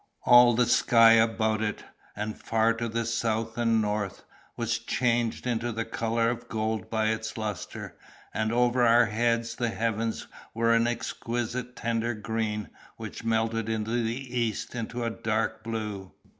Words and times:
All 0.25 0.55
the 0.55 0.65
sky 0.65 1.11
about 1.11 1.61
it, 1.61 1.83
and 2.15 2.35
far 2.35 2.73
to 2.73 2.89
the 2.89 3.05
south 3.05 3.55
and 3.59 3.83
north, 3.83 4.23
was 4.57 4.79
changed 4.79 5.45
into 5.45 5.71
the 5.71 5.85
color 5.85 6.31
of 6.31 6.49
gold 6.49 6.89
by 6.89 7.09
its 7.09 7.37
lustre; 7.37 7.95
and 8.33 8.51
over 8.51 8.81
our 8.83 9.05
heads 9.05 9.53
the 9.53 9.69
heavens 9.69 10.25
were 10.55 10.73
an 10.73 10.87
exquisite 10.87 11.75
tender 11.75 12.15
green, 12.15 12.71
which 12.97 13.23
melted 13.23 13.69
in 13.69 13.83
the 13.83 13.91
east 14.39 14.73
into 14.73 15.03
a 15.03 15.11
dark 15.11 15.63
blue. 15.63 16.11